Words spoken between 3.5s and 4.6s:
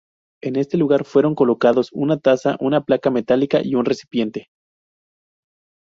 y un recipiente.